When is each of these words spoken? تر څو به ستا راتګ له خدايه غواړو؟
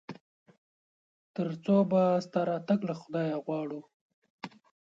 تر 1.35 1.47
څو 1.63 1.75
به 1.91 2.01
ستا 2.25 2.41
راتګ 2.49 2.79
له 2.89 2.95
خدايه 3.01 3.35
غواړو؟ 3.43 3.79